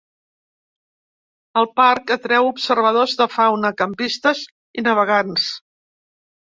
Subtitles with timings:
[1.61, 4.45] El parc atreu observadors de fauna, campistes
[4.81, 5.51] i navegants.